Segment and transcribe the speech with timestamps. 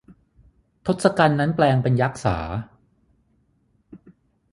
[0.85, 2.37] ทศกัณฐ์นั้นแปลงเป็นยักษา